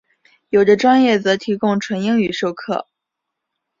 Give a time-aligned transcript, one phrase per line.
[0.49, 2.87] 有的专业则提供纯英语授课。